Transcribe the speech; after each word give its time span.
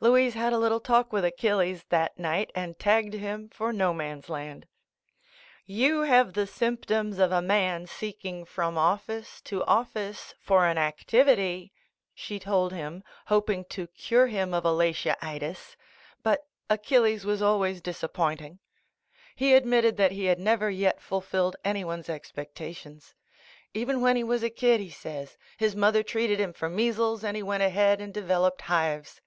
Louise 0.00 0.34
had 0.34 0.52
a 0.52 0.58
little 0.58 0.78
talk 0.78 1.12
with 1.12 1.24
Achilles 1.24 1.82
that 1.88 2.16
night 2.16 2.52
and 2.54 2.78
tagged 2.78 3.14
him 3.14 3.48
for 3.48 3.72
no 3.72 3.92
man's 3.92 4.28
land. 4.28 4.64
"You 5.66 6.02
have 6.02 6.34
the 6.34 6.46
symptoms 6.46 7.18
of 7.18 7.32
a 7.32 7.42
man, 7.42 7.88
seek 7.88 8.24
ing 8.24 8.44
from 8.44 8.78
office 8.78 9.40
to 9.40 9.64
office 9.64 10.36
for 10.40 10.66
an 10.66 10.78
activity" 10.78 11.72
she 12.14 12.38
told 12.38 12.72
him, 12.72 13.02
hoping 13.26 13.64
to 13.70 13.88
cure 13.88 14.28
him 14.28 14.54
of 14.54 14.62
Alatiaitis— 14.62 15.74
but 16.22 16.46
Achilles 16.70 17.24
was 17.26 17.42
always 17.42 17.80
disappointing. 17.82 18.60
The 19.36 19.50
Flash 19.50 19.56
Back 19.64 19.64
107 19.64 19.72
He 19.74 19.74
admitted 19.92 19.96
that 19.96 20.12
he 20.14 20.26
had 20.26 20.38
never 20.38 20.70
yet 20.70 21.00
ful 21.00 21.20
filled 21.20 21.56
anyone's 21.64 22.08
expectations. 22.08 23.16
Even 23.74 24.00
when 24.00 24.14
he 24.14 24.22
was 24.22 24.44
a 24.44 24.48
kid, 24.50 24.78
he 24.78 24.90
says, 24.90 25.36
his 25.56 25.74
mother 25.74 26.04
treated 26.04 26.38
him 26.38 26.52
for 26.52 26.68
measles 26.68 27.24
and 27.24 27.36
he 27.36 27.42
went 27.42 27.64
ahead 27.64 28.00
and 28.00 28.14
devel 28.14 28.46
oped 28.46 28.60
hives 28.60 29.20